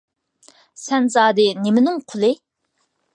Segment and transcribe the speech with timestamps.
[0.83, 2.31] سەن زادى نېمىنىڭ قۇلى؟